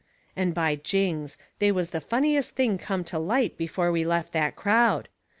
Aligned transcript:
And 0.35 0.55
by 0.55 0.77
jings! 0.77 1.37
they 1.59 1.71
was 1.71 1.91
the 1.91 2.01
funniest 2.01 2.55
thing 2.55 2.79
come 2.79 3.03
to 3.03 3.19
light 3.19 3.55
before 3.55 3.91
we 3.91 4.03
left 4.03 4.33
that 4.33 4.55
crowd. 4.55 5.09